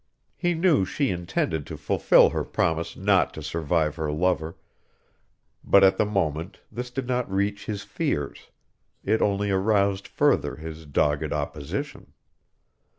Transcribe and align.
He 0.35 0.55
knew 0.55 0.83
she 0.83 1.11
intended 1.11 1.67
to 1.67 1.77
fulfil 1.77 2.31
her 2.31 2.43
promise 2.43 2.97
not 2.97 3.35
to 3.35 3.43
survive 3.43 3.97
her 3.97 4.11
lover, 4.11 4.57
but 5.63 5.83
at 5.83 5.99
the 5.99 6.07
moment 6.07 6.59
this 6.71 6.89
did 6.89 7.05
not 7.05 7.31
reach 7.31 7.67
his 7.67 7.83
fears; 7.83 8.49
it 9.03 9.21
only 9.21 9.51
aroused 9.51 10.07
further 10.07 10.55
his 10.55 10.87
dogged 10.87 11.31
opposition. 11.31 12.13